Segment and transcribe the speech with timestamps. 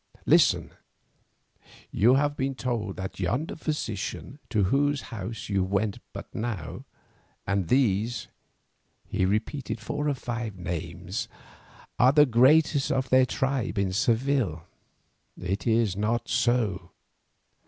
[0.25, 0.71] Listen:
[1.91, 6.85] you have been told that yonder physician, to whose house you went but now,
[7.45, 8.31] and these"—here
[9.19, 14.63] he repeated four or five names—"are the greatest of their tribe in Seville.
[15.39, 16.89] It is not so.